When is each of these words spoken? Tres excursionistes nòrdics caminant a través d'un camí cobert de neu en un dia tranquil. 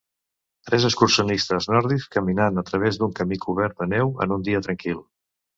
Tres 0.69 0.87
excursionistes 0.87 1.67
nòrdics 1.73 2.09
caminant 2.17 2.59
a 2.63 2.65
través 2.71 2.99
d'un 3.03 3.15
camí 3.21 3.39
cobert 3.47 3.79
de 3.83 3.89
neu 3.95 4.15
en 4.27 4.35
un 4.39 4.49
dia 4.49 4.67
tranquil. 4.71 5.07